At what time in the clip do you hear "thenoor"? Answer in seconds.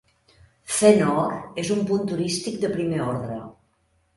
0.77-1.35